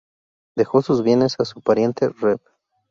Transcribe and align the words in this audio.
Dejó 0.57 0.81
sus 0.81 1.03
bienes 1.03 1.35
a 1.39 1.45
su 1.45 1.61
pariente 1.61 2.09
Rev. 2.09 2.41